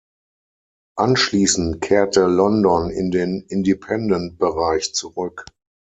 [0.97, 5.45] Anschließend kehrte London in den Independent-Bereich zurück.